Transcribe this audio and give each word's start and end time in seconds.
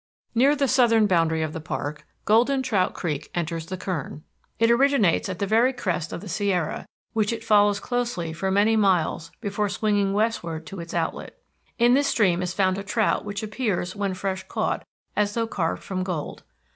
Near 0.33 0.55
the 0.55 0.67
southern 0.67 1.05
boundary 1.05 1.43
of 1.43 1.53
the 1.53 1.61
park, 1.61 2.07
Golden 2.25 2.63
Trout 2.63 2.95
Creek 2.95 3.29
enters 3.35 3.67
the 3.67 3.77
Kern. 3.77 4.23
It 4.57 4.71
originates 4.71 5.29
at 5.29 5.37
the 5.37 5.45
very 5.45 5.73
crest 5.73 6.11
of 6.11 6.21
the 6.21 6.27
Sierra, 6.27 6.87
which 7.13 7.31
it 7.31 7.43
follows 7.43 7.79
closely 7.79 8.33
for 8.33 8.49
many 8.49 8.75
miles 8.75 9.29
before 9.41 9.69
swinging 9.69 10.11
westward 10.13 10.65
to 10.65 10.79
its 10.79 10.95
outlet. 10.95 11.37
In 11.77 11.93
this 11.93 12.07
stream 12.07 12.41
is 12.41 12.51
found 12.51 12.79
a 12.79 12.83
trout 12.83 13.25
which 13.25 13.43
appears, 13.43 13.95
when 13.95 14.15
fresh 14.15 14.41
caught, 14.47 14.83
as 15.15 15.35
though 15.35 15.45
carved 15.45 15.83
from 15.83 16.01
gold. 16.01 16.41